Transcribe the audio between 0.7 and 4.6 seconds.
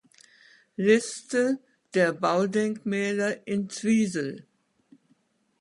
Liste der Baudenkmäler in Zwiesel